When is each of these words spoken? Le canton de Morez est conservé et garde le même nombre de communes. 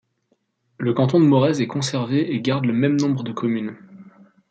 Le 0.79 0.93
canton 0.95 1.19
de 1.19 1.25
Morez 1.27 1.61
est 1.61 1.67
conservé 1.67 2.33
et 2.33 2.41
garde 2.41 2.65
le 2.65 2.73
même 2.73 2.99
nombre 2.99 3.21
de 3.21 3.31
communes. 3.31 3.75